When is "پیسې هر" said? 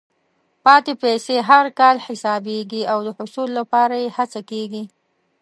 1.03-1.65